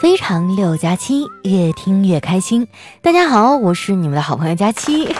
[0.00, 2.66] 非常六加七，越听越开心。
[3.02, 5.14] 大家好，我是你们的好朋友佳期。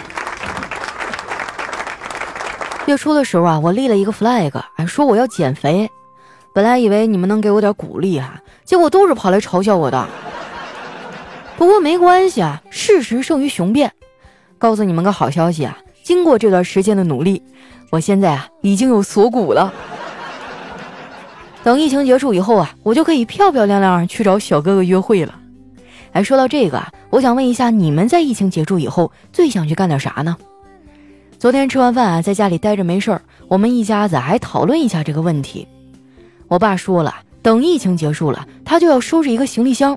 [2.88, 5.90] 月初的时候啊，我立了一个 flag，哎，说我要减肥。
[6.54, 10.08] 本来以为你们能给我点鼓励哈，结果都是跑来嘲笑我的。
[11.58, 13.92] 不过没关系啊，事实胜于雄辩。
[14.56, 17.42] 告诉你们个好消息啊，经过这段时间的努力，
[17.90, 19.74] 我现在啊已经有锁骨了。
[21.62, 25.34] 等疫情结束以后啊，我就可以漂漂亮亮去找小哥哥约会了。
[26.12, 30.36] 哎，说到这个啊，我想问一下，你们在疫情结束以后最想去干点啥呢？
[31.38, 35.68] 昨天吃完饭啊，在家里待着没事儿，我们一家子还讨论一下这个问题。
[36.48, 39.96] 我爸说了，等疫情结束了，他就要收拾一个行李箱。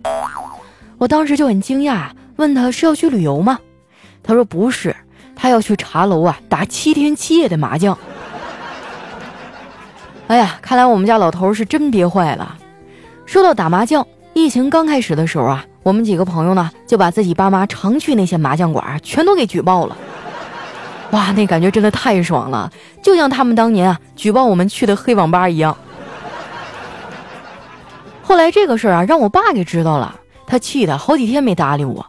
[0.97, 3.57] 我当时就很惊讶，问他是要去旅游吗？
[4.21, 4.95] 他说不是，
[5.35, 7.97] 他要去茶楼啊打七天七夜的麻将。
[10.33, 12.57] 哎呀，看来我们家老头是真憋坏了。
[13.23, 19.95] 说到打麻将，疫情刚开始的时候啊，我们几个朋友呢就把自己爸妈常去那些麻将馆全都给举报了。
[21.13, 25.77] 哇，那感觉真的太爽了，就像他们当年啊举报我们去的黑网吧一样。
[28.23, 30.15] 后来这个事儿啊让我爸给知道了，
[30.47, 32.03] 他气得好几天没搭理我。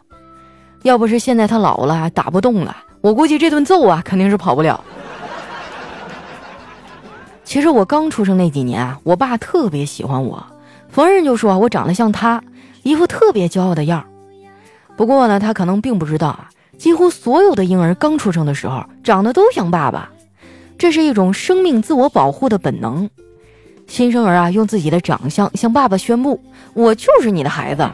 [0.81, 4.83] 要不是现在他老了打不动了，我估计这顿揍啊肯定是跑不了。
[7.45, 10.43] 其实我刚出生那几年啊，我爸特别喜欢我，
[10.89, 12.43] 逢人就说我长得像他，
[12.83, 14.05] 一副特别骄傲的样儿。
[14.97, 20.09] 不过呢，他可能并不知道啊，几乎所有的婴儿刚出生的时候长得都像爸爸，
[20.77, 23.09] 这是一种生命自我保护的本能。
[23.87, 26.41] 新生儿啊，用自己的长相向爸爸宣布
[26.73, 27.87] ：“我就是你的孩子，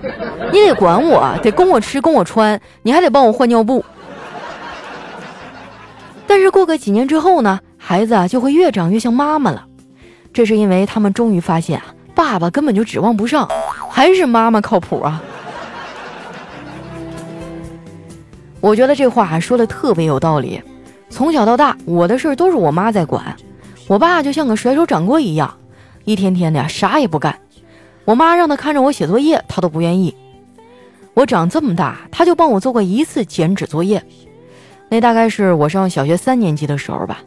[0.54, 3.84] 你得管我，得供我吃，供我穿，你还得帮我换尿布。”
[6.26, 7.60] 但是过个几年之后呢？
[7.84, 9.66] 孩子啊，就会越长越像妈妈了，
[10.32, 13.50] 这是因为他们终于发现啊，爸爸根本就指望不上，
[13.90, 15.22] 还是妈妈靠谱啊。
[18.62, 20.62] 我觉得这话说的特别有道理。
[21.10, 23.36] 从小到大，我的事儿都是我妈在管，
[23.88, 25.58] 我爸就像个甩手掌柜一样，
[26.06, 27.38] 一天天的啥也不干。
[28.06, 30.16] 我妈让他看着我写作业，他都不愿意。
[31.16, 34.02] 我长这么大，他就帮我做过一次剪纸作业，
[34.88, 37.20] 那大概是我上小学三年级的时候吧。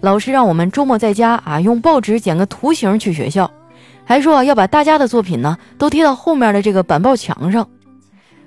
[0.00, 3.50] 老师让我们周末在家啊，用报纸剪个图形去学校，
[4.04, 7.68] 还说要把大家的作品呢都贴到后面的这个板报墙上。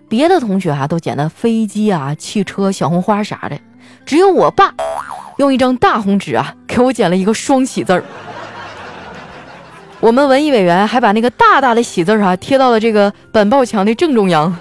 [0.09, 3.59] 别的同学哈都剪的飞机啊、汽车、小红花啥的，
[4.05, 4.73] 只有我爸
[5.37, 8.03] 用一张大红纸啊给我剪了一个双喜字儿。
[9.99, 14.55] 我们文艺委员还把那个大大的喜字啊贴到了这个板报墙的正中央。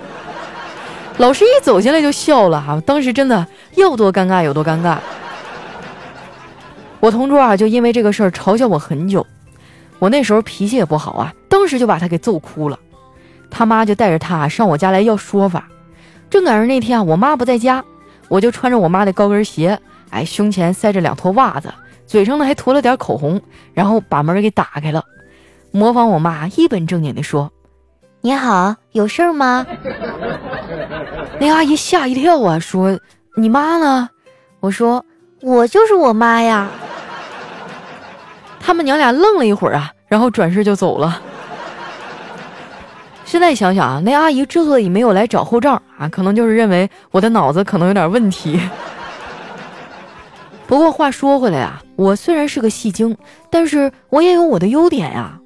[1.17, 4.99] 老师一走进来就笑了哈，当时真的要多尴尬有多尴尬。
[7.03, 9.27] 我同桌啊，就因为这个事儿嘲笑我很久。
[9.99, 12.79] 我那时候脾气也不好啊，当时就把他给揍哭了。
[13.51, 15.69] 他妈就带着他上我家来要说法。
[16.31, 17.85] 正赶上那天啊，我妈不在家，
[18.29, 19.77] 我就穿着我妈的高跟鞋，
[20.11, 21.75] 哎，胸前塞着两坨袜子，
[22.07, 23.43] 嘴上呢还涂了点口红，
[23.75, 25.05] 然后把门给打开了，
[25.73, 27.51] 模仿我妈一本正经地说
[28.23, 29.67] ：“你好，有事儿吗？”
[31.41, 32.97] 那阿姨吓一跳啊，说
[33.37, 34.09] ：“你妈呢？”
[34.61, 35.05] 我说
[35.43, 36.71] ：“我就是我妈呀。”
[38.65, 41.21] 他们娘俩愣了一会儿啊，然后转身就走了。
[43.27, 48.61] 现在想想啊，那阿姨之所以没有来找后账啊，可能就是认为我的脑子可能有点问题。
[50.69, 53.17] 不过话说回来啊，我虽然是个戏精，
[53.51, 55.39] 但是我也有我的优点呀。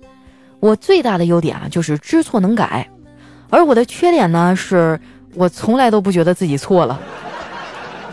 [0.60, 2.88] 我最大的优点啊，就是知错能改，
[3.50, 5.00] 而我的缺点呢，是
[5.34, 7.00] 我从来都不觉得自己错了。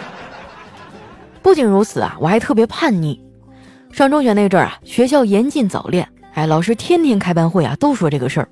[1.41, 3.20] 不仅如此啊，我还特别叛逆。
[3.93, 8.47] 上中学那阵儿啊，学校严禁早恋，哎，老师天天开班会啊，都说这个事儿，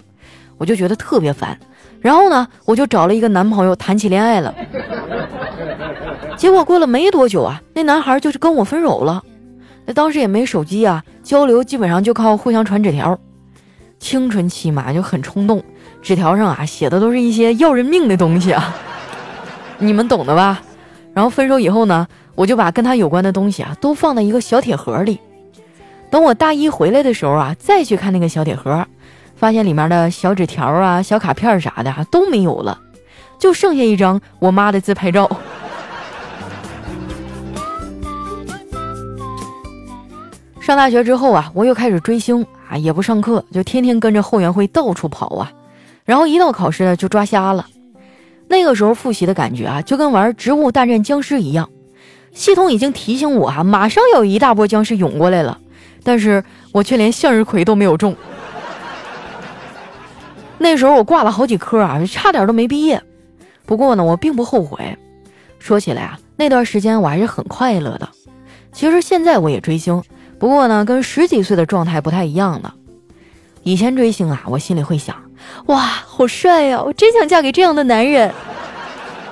[0.60, 1.58] 我就觉得特别烦。
[2.00, 4.54] 然后呢，我就找了一个男朋友谈起恋爱了。
[6.38, 9.24] 结果过了没多久啊，那男孩就是跟我分手了。
[9.88, 13.18] 那当时也没手机啊，交流基本上就靠互相传纸条。
[13.98, 15.64] 青春期嘛，就很冲动，
[16.04, 18.76] 纸条上啊写的都是一些要人命的东西啊，
[19.80, 20.62] 你们懂的吧？
[21.16, 25.20] 然后分手以后呢，我就把跟他有关的东西啊都放在一个小铁盒里。
[26.12, 28.86] 等我大一回来的时候啊，再去看那个小铁盒，
[29.34, 32.78] 发现里面的小纸条啊、小卡片啥的都没有了，
[33.40, 35.32] 就剩下一张我妈的自拍照。
[40.60, 45.50] 上大学之后啊，我又开始追星啊，也不上课，就天天跟着后援会到处跑啊，
[46.04, 47.66] 然后一到考试就抓瞎了。
[48.50, 51.70] 那个时候复习的感觉啊，就跟玩《植物大战僵尸》一样，
[52.34, 55.58] 系统已经提醒我啊，马上有一大波僵尸涌过来了。
[56.04, 58.16] 但是我却连向日葵都没有种。
[60.58, 63.02] 那时候我挂了好几科啊，差点都没毕业。
[63.66, 64.98] 不过呢，我并不后悔。
[65.60, 68.10] 说起来啊，那段时间我还是很快乐的。
[68.72, 70.04] 其实现在我也追星，
[70.40, 72.74] 不过呢，跟十几岁的状态不太一样了。
[73.64, 75.16] 以前追星啊，我心里会想，
[75.68, 78.34] 哇，好帅呀，我真想嫁给这样的男人。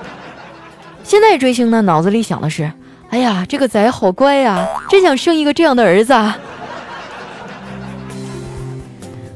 [1.02, 2.70] 现在追星呢，脑子里想的是，
[3.10, 6.12] 哎呀，这个仔好乖呀，真想生一个这样的儿子。
[6.12, 6.38] 啊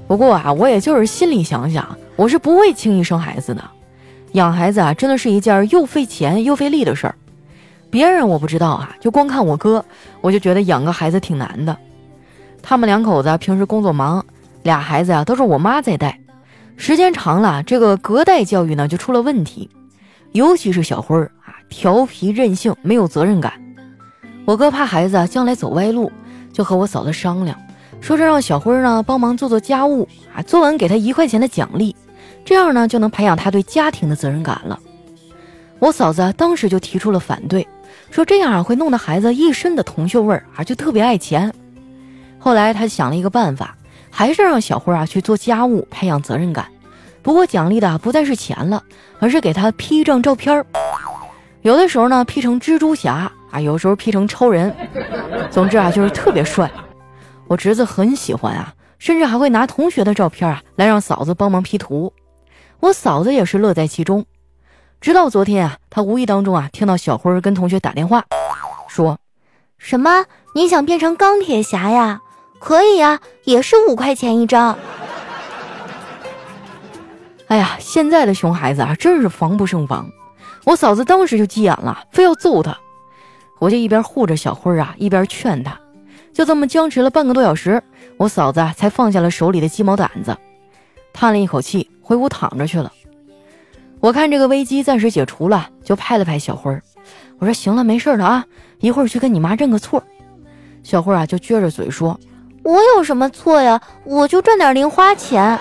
[0.07, 3.65] 不过啊，我也就是心里想想，我是不会轻易生孩子的。
[4.33, 7.15] 养孩子啊，真的是一件又费钱又费力的事儿。
[7.91, 9.85] 别人我不知道啊，就光看我哥，
[10.21, 11.77] 我就觉得养个孩子挺难的。
[12.61, 14.25] 他们两口子平时工作忙，
[14.63, 16.19] 俩孩子啊都是我妈在带，
[16.77, 19.71] 时间长了，这个隔代教育呢就出了问题。
[20.33, 23.53] 尤其是小辉儿啊，调皮任性，没有责任感。
[24.45, 26.11] 我哥怕孩子将来走歪路，
[26.53, 27.57] 就和我嫂子商量，
[28.01, 31.95] 说是让小辉呢帮忙做做家务啊，做完给他一块钱的奖励。
[32.45, 34.79] 这样呢，就能培养他对家庭的责任感了。
[35.79, 37.67] 我嫂子当时就提出了反对，
[38.11, 41.53] 说这样啊会弄得孩子一身的铜锈味儿啊，就特别爱钱。
[42.39, 43.75] 后来他想了一个办法，
[44.11, 46.67] 还是让小辉啊去做家务，培养责任感。
[47.23, 48.83] 不过奖励的不再是钱了，
[49.19, 50.67] 而是给他 P 一张照片儿。
[51.63, 54.75] 有的时候呢 P 成蜘蛛侠啊，有时候 P 成超人，
[55.51, 56.71] 总之啊就是特别帅。
[57.55, 62.13] 我侄子很喜欢啊，甚至还会拿同学的照片啊来让嫂子帮忙 P 图。
[62.81, 64.27] 我嫂子也是乐在其中，
[65.01, 68.25] 直到昨天啊，她无意当中啊听到小辉跟同学打电话，
[68.89, 69.21] 说
[69.79, 70.27] ：“什么？
[70.57, 72.23] 你想变成钢铁侠呀？
[72.59, 74.77] 可以呀，也是五块钱一张。”
[77.47, 80.11] 哎呀，现在的熊孩子啊，真是防不胜防。
[80.65, 82.77] 我嫂子当时就急眼了，非要揍他。
[83.61, 85.79] 我就一边护着小辉啊，一边劝他。
[86.35, 87.83] 就这么僵持了半个多小时，
[88.19, 90.37] 我嫂子才放下了手里的鸡毛掸子，
[91.15, 91.89] 叹了一口气。
[92.07, 92.93] 回屋躺着去了。
[93.99, 96.83] 我看这个危机暂时解除了，就拍了拍小辉儿，
[97.39, 98.45] 我说：“行了，没事了啊，
[98.81, 100.05] 一会儿去跟你妈认个错。”
[100.85, 102.21] 小辉啊就撅着嘴说
[102.63, 103.81] ：“我有什么错呀？
[104.05, 105.59] 我就赚点零花钱，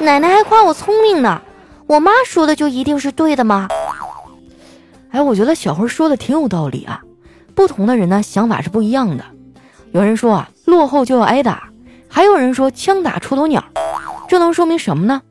[0.00, 1.40] 奶奶还夸我聪明呢。
[1.86, 3.68] 我妈说的就一定是对的吗？”
[5.12, 7.00] 哎，我觉得小辉说的挺有道理啊。
[7.54, 9.24] 不同的人呢想法是不一样的。
[9.94, 11.70] 有人说啊，落后就要挨打；
[12.08, 13.62] 还有人说枪打出头鸟。
[14.26, 15.22] 这能说明什么呢？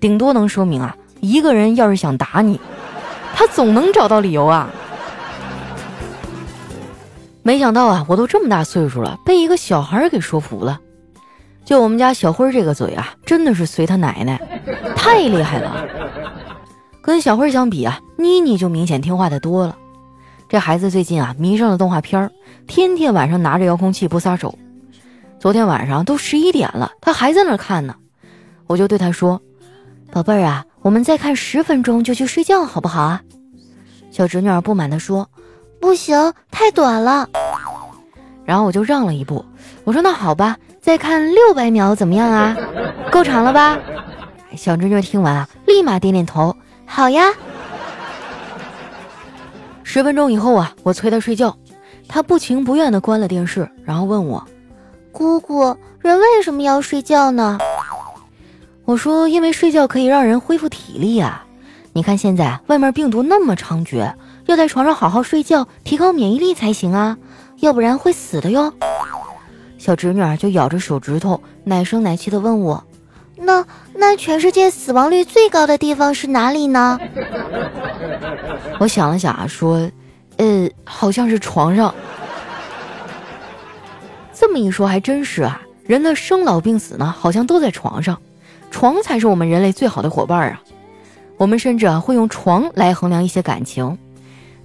[0.00, 2.58] 顶多能说明啊，一个人要是想打你，
[3.34, 4.70] 他总能找到理由啊。
[7.42, 10.80] 没想到啊，我都这么大岁数了，被一个小孩给说服了。
[11.66, 14.40] 就我们家小辉这个嘴啊，真的是随他奶奶，
[14.96, 15.86] 太厉害了。
[17.02, 19.76] 跟小辉相比啊，妮妮就明显听话的多了。
[20.48, 22.30] 这孩子最近啊，迷上了动画片
[22.66, 24.58] 天天晚上拿着遥控器不撒手。
[25.38, 27.94] 昨天晚上都十一点了，他还在那看呢。
[28.66, 29.40] 我就对他说。
[30.12, 33.22] 宝贝儿啊，我们再看十分钟就去睡觉，好不好啊？
[34.10, 35.28] 小侄女儿不满地说
[35.80, 37.28] ：“不行，太短了。”
[38.46, 39.44] 然后我就让了一步，
[39.84, 42.56] 我说：“那好吧，再看六百秒怎么样啊？
[43.10, 43.78] 够长了吧？”
[44.56, 47.32] 小侄女听完啊，立马点点头：“好呀。”
[49.82, 51.56] 十分钟以后啊，我催他睡觉，
[52.08, 54.44] 她不情不愿地关了电视，然后问我
[55.12, 57.58] ：“姑姑，人为什么要睡觉呢？”
[58.84, 61.44] 我说，因为睡觉可以让人恢复体力啊！
[61.92, 64.12] 你看现在外面病毒那么猖獗，
[64.46, 67.18] 要在床上好好睡觉，提高免疫力才行啊，
[67.60, 68.72] 要不然会死的哟。
[69.78, 72.84] 小侄女儿就咬着手指头，奶声奶气的问我
[73.36, 76.98] ：“那那全世界死亡率最高的地方是哪里呢？”
[78.78, 79.90] 我想了想啊，说
[80.36, 81.94] ：“呃，好像是床上。”
[84.32, 88.18] 这么一说还真是啊，人的生老病死呢，好像都在床上。
[88.70, 90.62] 床才是我们人类最好的伙伴啊！
[91.38, 93.96] 我们甚至啊会用床来衡量一些感情，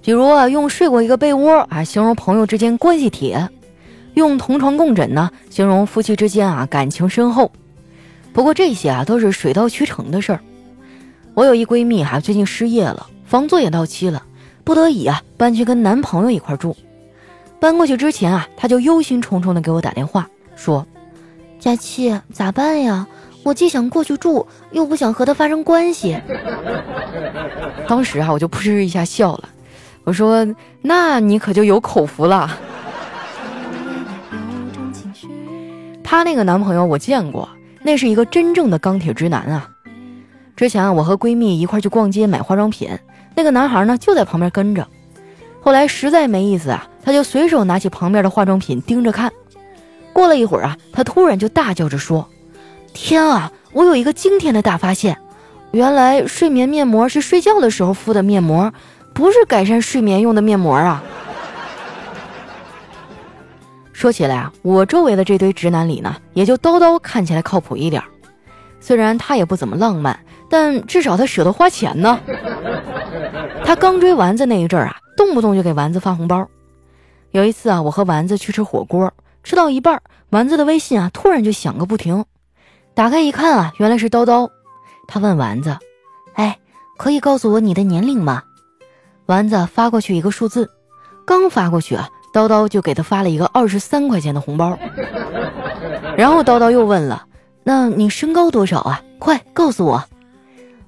[0.02, 3.48] 比如啊用睡过一个被窝啊形容朋友之间关系铁，
[4.14, 7.50] 用同床共枕呢形容夫妻之间啊感情深厚。
[8.32, 10.40] 不过这些啊都是水到渠成的事儿。
[11.34, 14.22] 我有一闺蜜哈最近失业了，房租也到期了，
[14.64, 16.76] 不得已啊搬去跟男朋友一块住。
[17.58, 20.86] 搬过去之前啊，她就忧心忡忡的给我打电话说
[21.60, 23.06] ：“佳期咋办呀？”
[23.44, 26.16] 我既想过去住，又不想和他发生关系。
[27.88, 29.48] 当时啊，我就扑哧一下笑了。
[30.04, 30.46] 我说
[30.80, 32.48] ：“那你可就有口福了。
[36.04, 37.48] ”她那个男朋友我见过，
[37.82, 39.68] 那是一个真正的钢铁直男啊。
[40.54, 42.96] 之前啊，我和闺蜜一块去逛街买化妆品，
[43.34, 44.86] 那个男孩呢就在旁边跟着。
[45.60, 49.32] 后来实在没意思啊，他就随手拿起旁边的化妆品盯着看。
[50.12, 52.28] 过了一会儿啊，他突然就大叫着说。
[52.92, 53.50] 天啊！
[53.72, 55.16] 我有一个惊天的大发现，
[55.70, 58.70] 原来睡眠面膜是睡觉的时候敷的面膜，
[59.14, 61.02] 不是改善睡眠用的面膜啊。
[63.94, 68.02] 说起来啊，我周围的这堆直男里呢，也就叨叨看起来靠谱一点。
[68.82, 70.18] 虽然他也不怎么浪漫，
[70.50, 72.20] 但至少他舍得花钱呢。
[73.64, 76.46] 他刚追丸子那一阵儿啊，动不动就给丸子发红包。
[77.30, 79.10] 有一次啊，我和丸子去吃火锅，
[79.44, 82.24] 吃到一半，丸子的微信啊突然就响个不停。
[82.92, 84.50] 打开一看啊，原来是叨叨。
[85.06, 85.78] 他问丸子
[86.34, 86.58] ：“哎，
[86.98, 88.42] 可以告诉我你的年龄吗？”
[89.26, 90.68] 丸子发过去一个数字，
[91.24, 92.08] 刚发过去啊。
[92.34, 94.78] 叨叨就给他发了一个二十三块钱的红包，
[96.16, 97.26] 然后叨叨又问了
[97.64, 99.02] ：“那你身高多少啊？
[99.18, 100.04] 快告诉我。”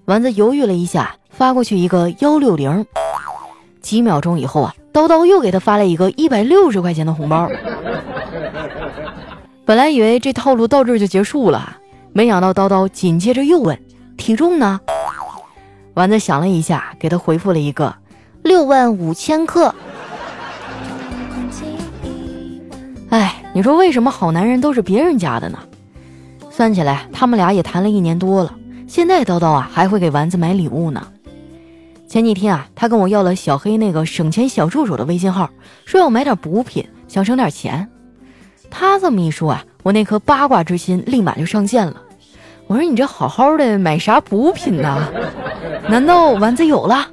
[0.07, 2.85] 丸子犹豫了一下，发过去一个幺六零。
[3.81, 7.49] 几秒钟以后啊，叨叨又给他发了一个一百六十块钱的红包。
[9.65, 11.79] 本来以为这套路到这儿就结束了，
[12.13, 13.79] 没想到叨叨紧接着又问
[14.19, 14.81] ：“体重呢？”
[15.95, 17.95] 丸子想了一下，给他回复了一个
[18.43, 19.75] 六万五千克。
[23.11, 25.59] 哎，你说为什么好男人都是别人家的呢？
[26.65, 28.55] 算起来，他们俩也谈了一年多了。
[28.89, 31.09] 现在叨叨啊，还会给丸子买礼物呢。
[32.09, 35.51] 前几天啊，他跟我要了小黑那个省钱小助手的微信号，
[35.85, 37.87] 说要买点补品，想省点钱。
[38.71, 42.01] 他这么一说啊，我那颗八卦之心立马就上线了。
[42.67, 45.07] 我说你这好好的买啥补品呢？
[45.87, 47.07] 难道丸子有了？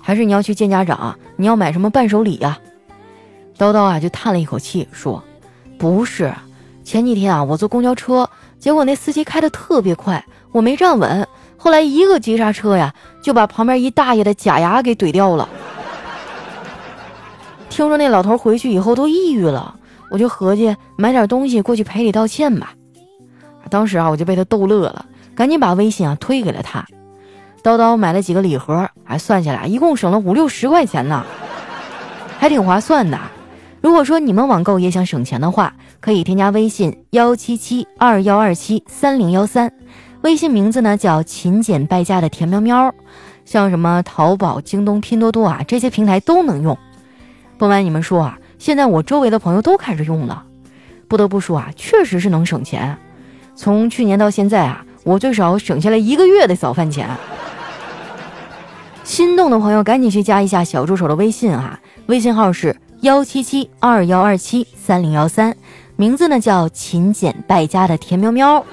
[0.00, 1.14] 还是你要去见家长？
[1.36, 2.58] 你要买什么伴手礼呀？
[3.58, 5.22] 叨叨啊，就叹了一口气说。
[5.78, 6.32] 不是，
[6.84, 15.48] 前几天啊，我坐公交车，结果那司机开的特别快，我没站稳，后来一个急刹车呀，就把旁边一大爷的假牙给怼掉了。
[17.70, 19.74] 听说那老头回去以后都抑郁了，
[20.10, 22.72] 我就合计买点东西过去赔礼道歉吧。
[23.70, 26.84] 当时啊，我就被他逗乐了，赶紧把微信啊推给了他。
[27.62, 31.24] 叨叨买了几个礼盒，还算下来一共省了五六十块钱呢，
[32.38, 33.18] 还挺划算的。
[33.80, 39.72] 如果说你们网购也想省钱的话，可以添加微信幺七七二幺二七三零幺三，
[40.22, 42.94] 微信名字呢叫勤俭败家的田喵喵。
[43.44, 46.78] 像什么淘宝、京东、拼多多啊，这些平台都能用。
[47.56, 50.44] 不瞒你们说啊，现在我周围的朋友都开始用了，
[51.08, 52.96] 不得不说啊，确实是能省钱。
[53.56, 57.08] 从去年到现在啊，我最少省下来一个月的早饭钱。
[59.02, 62.76] 心动的朋友赶紧去加一下小助手的微信啊，微信号是。
[63.02, 65.56] 幺七七二幺二七三零幺三，
[66.00, 68.64] 名字呢叫勤俭败家的田喵喵。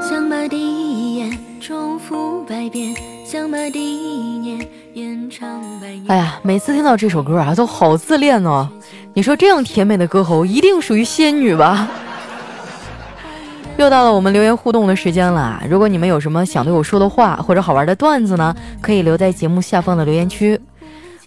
[0.00, 2.94] 想把第一眼重复百遍，
[3.26, 6.04] 想把第一年延长百年。
[6.06, 8.68] 哎呀，每次听到这首歌啊，都好自恋哦。
[9.12, 11.88] 你说这样甜美的歌喉一定属于仙女吧？
[13.80, 15.62] 又到了我们留言互动的时间了。
[15.66, 20.60] 如果你们有什么想对我说的话或者好玩的段子呢，可以留在节目下方的留言区。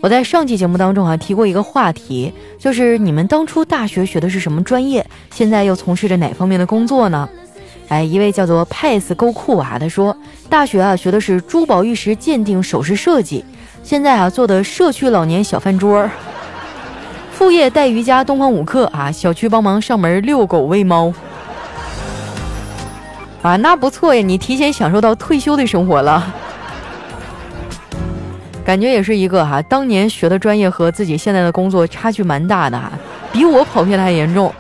[0.02, 7.28] 我在上期节目当中啊提过一个话题，就是你们当初大学学的是什么专业，现在又从事着哪方面的工作呢？
[7.88, 10.16] 哎，一位叫做 Pass 够酷啊，他说
[10.48, 13.44] 大学啊学的是珠宝玉石鉴定首饰设计，
[13.82, 16.08] 现在啊做的社区老年小饭桌。
[17.32, 21.12] 副业带瑜伽东方舞课啊，小区帮忙上门遛狗喂猫，
[23.44, 26.34] 啊，那不错呀，你提前享受到退休的生活了，
[28.66, 32.94] 感觉也是一个哈，当年学的专业和自己现在的工作差距蛮大的哈，
[33.34, 34.52] 比我跑偏的还严重。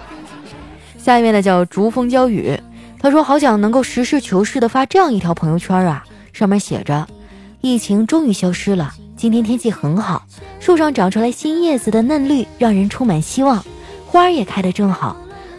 [0.98, 2.60] 下一位呢叫逐风娇雨，
[3.00, 7.08] 他说好想能够实事求是的发这样一条朋友圈啊，上面写着，
[7.62, 8.92] 疫情终于消失了。
[9.16, 10.26] 今天天气很好，
[10.60, 13.64] 树上长出来新叶子的嫩绿让人充满希望，
[14.06, 15.16] 花儿也开得正好。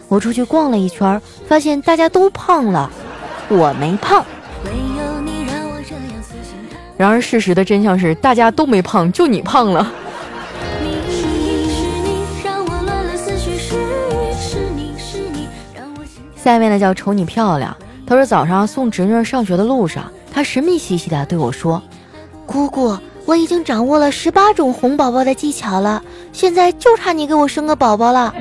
[0.07, 2.91] 我出去逛了一圈，发现大家都胖了，
[3.49, 4.25] 我没胖。
[6.97, 9.91] 然而事实的真相是，大家都没胖，就你胖了。
[16.35, 17.75] 下面呢叫瞅你漂亮。
[18.07, 21.81] 他说早上送侄女上学的路上，他神秘兮兮的对我说
[22.45, 28.31] ：“姑姑。”我已经掌握了十八种哄宝宝的技巧了，现在就差你给我生个宝宝了。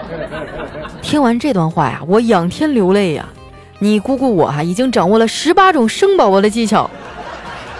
[1.02, 3.28] 听完这段话呀，我仰天流泪呀！
[3.82, 6.88] 你姑姑我啊，已经掌握了十八种生宝宝的技巧，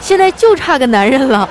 [0.01, 1.49] 现在就差个男人了。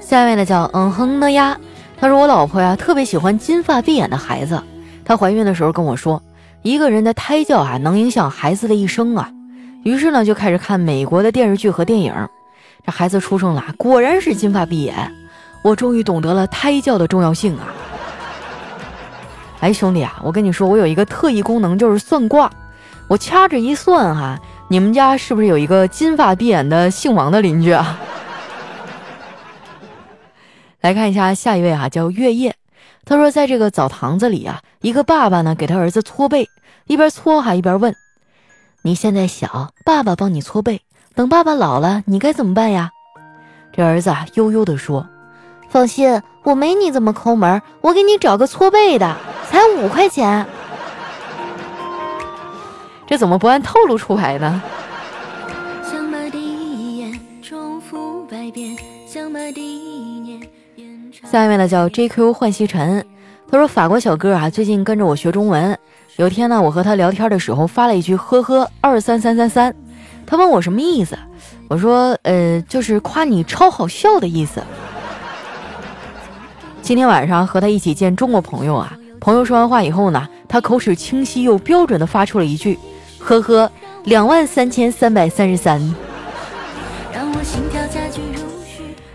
[0.00, 1.58] 下面呢叫嗯哼的呀，
[2.00, 4.62] 他说我老婆呀特别喜欢金发碧眼的孩子。
[5.04, 6.22] 她怀孕的时候跟我说，
[6.62, 9.28] 一个人的胎教啊，能影响孩子的一生啊。
[9.82, 12.14] 于是呢，就开始看美国的电视剧和电影。
[12.86, 15.12] 这孩子出生了，果然是金发碧眼。
[15.62, 17.68] 我终于懂得了胎教的重要性啊！
[19.60, 22.50] 哎，兄弟啊，我跟你说，我有一个特异功能，就是算卦。
[23.08, 24.38] 我掐指一算哈，
[24.68, 27.98] 你们家是不是有一个金发碧眼的姓王的邻居啊？
[30.80, 32.54] 来看一下下一位哈，叫月夜。
[33.04, 36.48] 他说，在这个澡堂子里啊，一个爸爸呢给他儿子搓背，
[36.86, 37.94] 一边搓哈一边问
[38.82, 40.80] ：“你现在小，爸爸帮你搓背，
[41.14, 42.90] 等爸爸老了，你该怎么办呀？”
[43.74, 45.06] 这儿子啊悠悠地说。
[45.70, 49.16] 放心，我没你这么抠门，我给你找个搓背的，
[49.48, 50.44] 才五块钱。
[53.06, 54.60] 这怎么不按套路出牌呢？
[61.30, 63.06] 下面呢叫 JQ 换西尘，
[63.48, 65.78] 他说法国小哥啊，最近跟着我学中文。
[66.16, 69.72] 有天呢，我和他聊天的时候发了一句呵呵二三三三三，
[70.26, 71.16] 他问我什么意思，
[71.68, 74.60] 我说呃，就是夸你超好笑的意思。
[76.90, 82.76] 今天晚上和他一起见中国朋友啊，朋友说完话以后呢，他口齿清晰又标准的发出了一句
[83.20, 83.70] ：“呵呵，
[84.02, 85.80] 两万三千三百三十三。”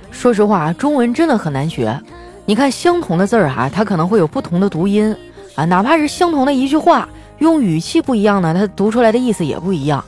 [0.10, 2.00] 说实话，中文真的很难学。
[2.46, 5.14] 你看，相同的字儿哈，它可能会有不同的读音
[5.56, 10.02] 啊，哪怕是相同的一句话，用语气不一样呢，它读出来的意思也不一样。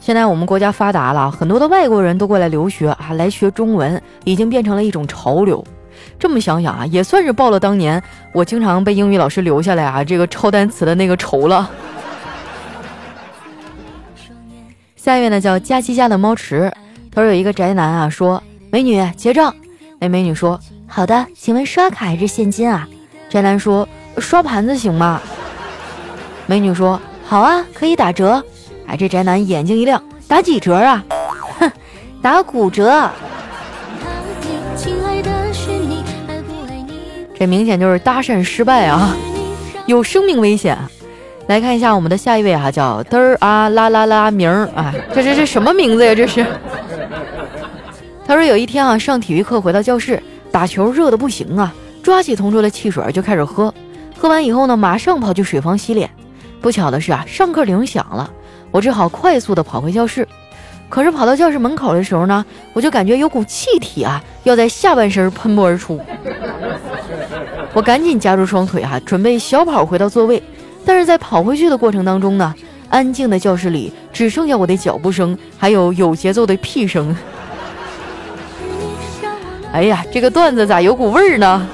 [0.00, 5.64] 现在我们国家发达了，很多的外国人都过来留学啊，来学中文，已经变成了一种潮流。
[6.18, 8.02] 这么想想啊，也算是报了当年
[8.32, 11.70] 我经常被英语老师留下来啊这个抄单词的那个仇了。
[14.96, 16.72] 下一位呢叫佳琪家的猫池，
[17.12, 19.54] 他说有一个宅男啊说美女结账，
[19.98, 22.88] 那美女说好的，请问刷卡还是现金啊？
[23.28, 23.86] 宅男说
[24.18, 25.20] 刷盘子行吗？
[26.46, 28.42] 美女说好啊，可以打折。
[28.86, 31.04] 哎，这宅男眼睛一亮，打几折啊？
[31.58, 31.70] 哼，
[32.22, 33.10] 打骨折。
[37.34, 39.16] 这明显就是搭讪失败啊，
[39.86, 40.78] 有生命危险。
[41.46, 46.14] 来看一下我们的下一位哈，叫嘚儿啊啦啦啦名儿啊，这这这什么名字呀？
[46.14, 46.46] 这是。
[48.26, 53.72] 他说有一天啊，上体育课回到教室，打球热的不行啊，抓起同桌的汽水就开始喝。
[54.16, 56.08] 喝完以后呢，马上跑去水房洗脸。
[56.62, 58.30] 不巧的是啊，上课铃响了，
[58.70, 60.26] 我只好快速的跑回教室。
[60.88, 62.42] 可是跑到教室门口的时候呢，
[62.72, 66.00] 我就感觉有股气体啊，要在下半身喷薄而出。
[67.74, 70.42] 我赶紧夹住双腿哈，准备小跑回到座位。
[70.86, 72.54] 但是在跑回去的过程当中呢，
[72.88, 77.14] 安静的教室里只剩下我的脚步声，还有有节奏的屁声。
[79.72, 81.66] 哎呀，这个段子咋有股味儿呢？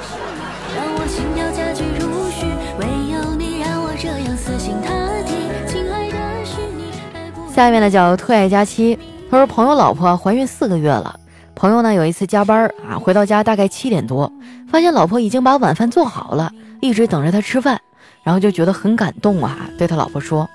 [7.55, 8.99] 下面呢叫特爱佳期，
[9.31, 11.21] 他说朋友老婆怀孕四个月了。
[11.61, 14.33] 朋友呢有一次加班啊，回到家大概七点多，
[14.70, 17.79] 发现老婆已经把晚饭做好了，一直等着他吃饭，
[18.23, 20.49] 然后就觉得很感动啊，对他老婆说：“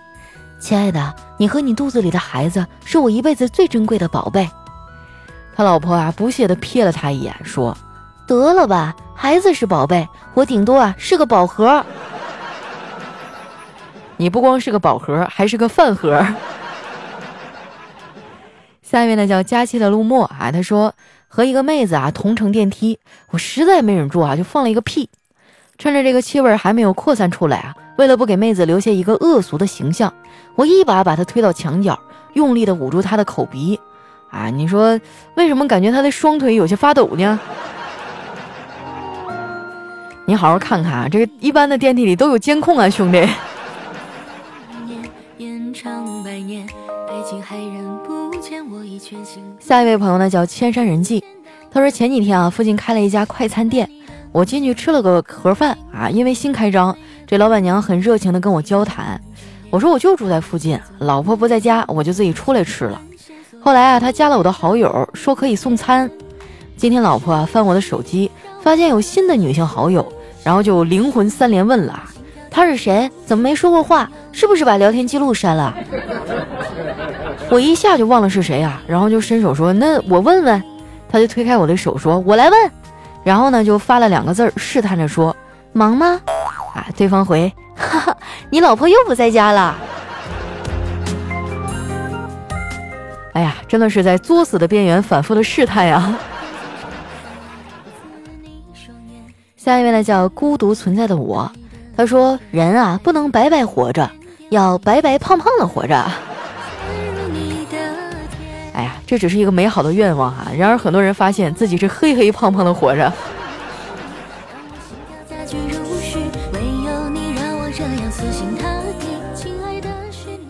[0.58, 4.50] 亲爱的，你和你肚子里的孩子是我一辈子最珍贵的宝贝。”
[5.56, 7.78] 他老婆啊不屑地瞥了他一眼，说
[8.26, 11.86] ：“得了吧，孩子是宝贝，我顶多啊是个宝盒。
[14.18, 16.26] 你不光是个宝盒，还是个饭盒。”
[18.88, 20.94] 下面呢叫佳期的陆墨啊，他说
[21.28, 23.00] 和一个妹子啊同乘电梯，
[23.32, 25.10] 我实在没忍住啊，就放了一个屁。
[25.80, 30.14] 趁着这个气味还没有扩散出来啊，为了不给妹子留下一个恶俗的形象，
[30.56, 32.00] 我一把把她推到墙角，
[32.34, 33.80] 用力的捂住她的口鼻。
[34.30, 35.00] 啊，你说
[35.36, 37.40] 为什么感觉她的双腿有些发抖呢？
[40.28, 43.28] 你好好看看啊，这个一般的电梯里都有监控啊，兄弟。
[49.60, 51.24] 下一位朋友呢叫千山人迹，
[51.72, 53.90] 他说前几天啊附近开了一家快餐店，
[54.32, 56.96] 我进去吃了个盒饭啊，因为新开张，
[57.26, 59.20] 这老板娘很热情的跟我交谈，
[59.70, 63.02] 我说我就住在附近，老婆不在家，我就自己出来吃了。
[63.60, 66.10] 后来啊他加了我的好友，说可以送餐。
[66.78, 68.30] 今天老婆啊翻我的手机，
[68.62, 70.06] 发现有新的女性好友，
[70.44, 72.04] 然后就灵魂三连问了。
[72.52, 73.10] 他是谁？
[73.26, 74.10] 怎么没说过话？
[74.32, 75.74] 是不是把聊天记录删了？
[77.50, 80.62] 我一下就忘了是谁啊，然后就伸手说：“那我问问。”
[81.08, 82.72] 他就推开我的手说：“我来问。”
[83.24, 85.34] 然后呢，就发了两个字儿，试探着说
[85.72, 86.20] ：“忙吗？”
[86.76, 88.18] 啊，对方回：“哈哈，
[88.50, 89.76] 你老婆又不在家了。”
[93.34, 96.14] 哎呀，真的是在作死的边缘反复的试探呀。
[99.56, 101.50] 下一位呢，叫孤独存在的我。
[101.96, 104.10] 他说：“人啊，不能白白活着，
[104.50, 106.06] 要白白胖胖的活着。”
[108.76, 110.48] 哎呀，这只是一个美好的愿望哈。
[110.58, 113.12] 然而，很多人发现自己是黑黑胖胖的活着。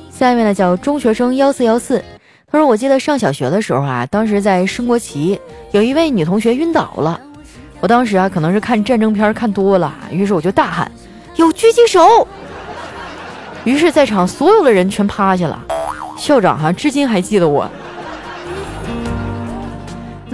[0.10, 2.04] 下面呢叫中学生幺四幺四，
[2.50, 5.40] 他说：“我记得上小学的时候啊，当时在升国旗，
[5.72, 7.22] 有一位女同学晕倒了。
[7.80, 10.90] 我当时啊，可能是看战争片看多了，于是我就大喊
[11.36, 12.28] ：‘有狙击手！’
[13.66, 15.64] 于是，在场所有的人全趴下了。
[16.18, 17.70] 校长哈，至今还记得我。”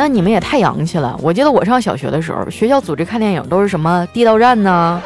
[0.02, 1.16] 那你们也太洋气了！
[1.22, 5.00] 我记得我上小学的时候，学校组织看电影都是什么地道战呐，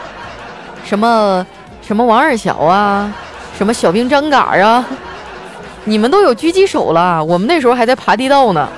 [0.86, 1.46] 什么
[1.82, 3.14] 什么王二小啊，
[3.58, 4.86] 什么小兵张嘎啊，
[5.84, 8.70] 你们都有狙击手了，我们那时候还在爬地道呢。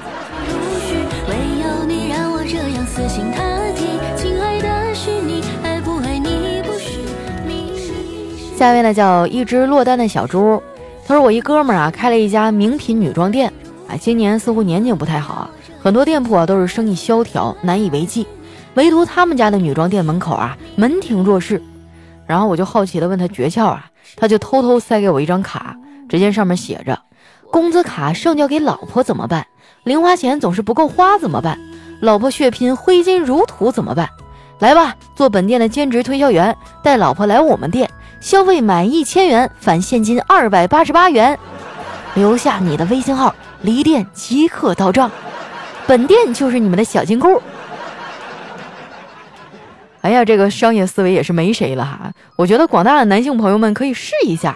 [8.57, 10.59] 下一位呢叫一只落单的小猪，
[11.05, 13.53] 他说我一哥们儿啊开了一家名品女装店，
[13.87, 15.47] 啊今年似乎年景不太好。
[15.87, 18.27] 很多店铺啊都是生意萧条，难以为继，
[18.73, 21.63] 唯独他们家的女装店门口啊门庭若市。
[22.25, 23.85] 然后我就好奇的问他诀窍啊，
[24.17, 25.77] 他就偷偷塞给我一张卡，
[26.09, 26.99] 只见上面写着：
[27.49, 29.47] 工资卡上交给老婆怎么办？
[29.85, 31.57] 零花钱总是不够花怎么办？
[32.01, 34.09] 老婆血拼挥金如土怎么办？
[34.59, 41.39] 来吧，做本店的兼职推销员，带老婆来我们店，消费满一千元返现金二百八十八元，
[42.13, 45.09] 留下你的微信号，离店即刻到账。
[45.87, 47.41] 本店就是你们的小金库。
[50.01, 52.11] 哎呀，这个商业思维也是没谁了哈！
[52.35, 54.55] 我觉得广大的男性朋友们可以试一下，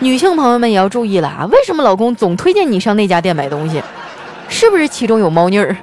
[0.00, 1.46] 女性朋友们也要注意了啊！
[1.52, 3.82] 为什么老公总推荐你上那家店买东西？
[4.48, 5.76] 是不是其中有猫腻儿？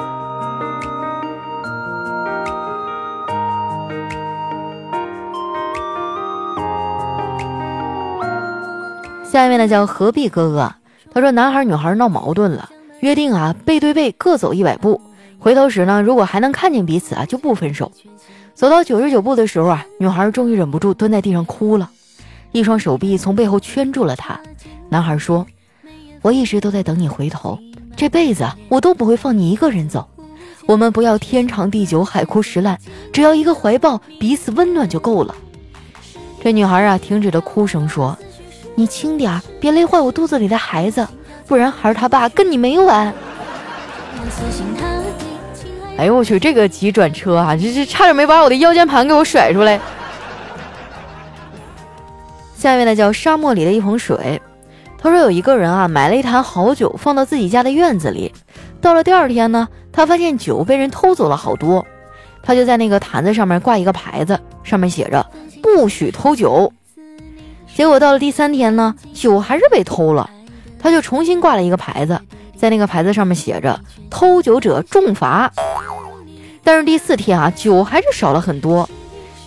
[9.24, 10.72] 下面呢叫何必哥哥，
[11.14, 12.70] 他说男孩女孩闹矛盾了。
[13.02, 15.00] 约定啊，背对背各走一百步，
[15.38, 17.92] 回头时呢，如果还能看见彼此啊，就不分手。
[18.54, 21.90] 走到九十九步的时候啊，女孩终于忍不住蹲在地上哭了，
[22.52, 24.40] 一双手臂从背后圈住了他。
[24.90, 25.46] 男孩说
[26.24, 27.60] ：“我一直都在等你回头，
[27.96, 30.08] 这辈子我都不会放你一个人走。
[30.66, 32.80] 我们不要天长地久，海枯石烂，
[33.12, 35.36] 只要一个怀抱，彼此温暖就够了。”
[36.42, 38.18] 这女孩啊，停止了哭声，说
[38.74, 41.06] ：“你轻点，别累坏我肚子里的孩子。”
[41.48, 43.14] 不然孩儿他爸跟你没完。
[45.98, 49.80] 哎呦我去，这个急转车啊，这这差点没把我的腰间盘给我甩出来。
[52.58, 54.42] 下面呢叫沙漠里的一桶水，
[54.98, 58.34] 他说有一个人啊买了一坛好酒放到自己家的院子里，
[58.82, 61.86] 到了第二天呢，他发现酒被人偷走了好多，
[62.42, 65.26] 他就在那个坛子上面挂一个牌子，上面写着
[65.62, 66.74] 不许偷酒。
[67.74, 70.30] 结果到了第三天呢，酒还是被偷了。
[70.86, 72.22] 他就重新挂了一个牌子，
[72.56, 75.52] 在那个牌子上面写着“偷酒者重罚”。
[76.64, 78.88] 但是第四天啊，酒还是少了很多，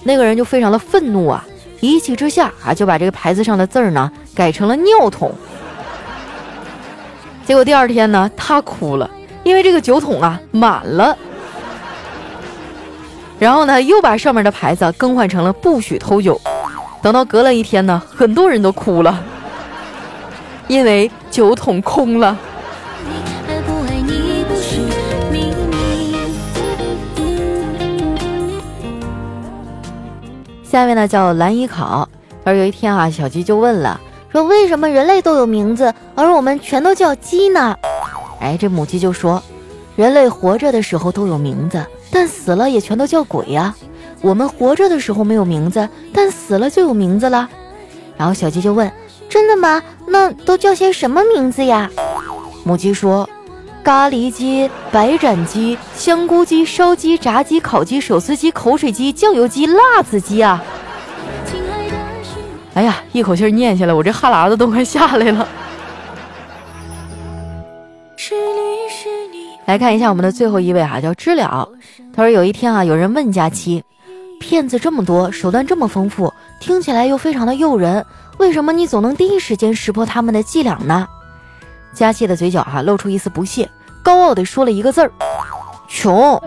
[0.03, 1.46] 那个人就非常的愤怒啊，
[1.79, 5.33] 一气之下啊，就把这个牌子上的字儿呢改成了尿桶。
[7.46, 9.09] 结果第二天呢，他哭了，
[9.44, 11.16] 因为这个酒桶啊满了。
[13.38, 16.40] 然后呢，又把上面的牌子更换成了“不许偷酒”。
[17.01, 19.22] 等到隔了一天呢，很多人都哭了。
[20.69, 22.39] 因为酒桶空了。
[30.63, 32.07] 下面呢叫蓝衣考，
[32.45, 33.99] 而有一天啊，小鸡就问了，
[34.31, 37.75] 说为什么人类都有名字，而我们全都叫鸡呢？
[38.39, 39.43] 哎，这母鸡就说，
[39.97, 43.75] 人类活着的时候都有名字，但死了也全都叫鬼呀。
[44.21, 47.49] 我们活着的时候没有名字，但死了就有名字了。
[48.19, 48.93] 然后小鸡就问。
[49.29, 49.83] 真的吗？
[50.07, 51.91] 那都叫些什么名字呀？
[52.64, 53.29] 母鸡说：
[53.85, 60.62] 咖喱鸡、白斩鸡、香菇鸡、烧鸡、炸鸡、烤鸡、手撕鸡、口水鸡、酱油鸡、辣子鸡啊！
[62.75, 65.49] 哎呀，一口气念下来，我这哈喇子都快下来了。
[69.67, 71.69] 来看一下我们的最后一位哈，叫知了。
[72.14, 73.85] 他说有一天啊，有人问佳期，
[74.38, 78.05] 骗子这么多，手段这么丰富，听起来又非常的诱人。
[78.38, 81.07] 为什么你总能第一时间识破他们的伎俩呢？
[81.92, 83.68] 佳期的嘴角哈露出一丝不屑，
[84.03, 85.11] 高傲的说了一个字儿
[85.88, 86.40] ：“穷。”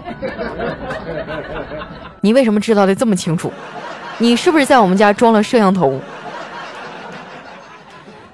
[2.22, 3.52] 你为什么知道的这么清楚？
[4.20, 6.00] 你是不是在我们家装了摄像头？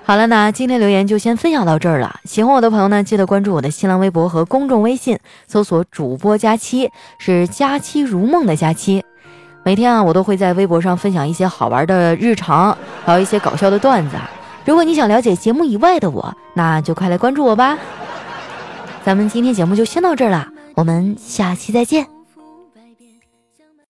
[0.04, 2.20] 好了，那今天留言就先分享到这儿了。
[2.26, 9.04] 喜欢我的朋友呢，记得关注我的新浪微博和公众微信，搜索主播佳期，是佳期如梦的佳期。
[9.68, 14.16] 每天啊，我都会在微博上分享一些好玩的日常，还有一些搞笑的段子。
[14.64, 17.78] 如果你想了解节目以外的我，那就快来关注我吧。
[19.04, 22.17] 咱们今天节目就先到这儿了，我们下期再见。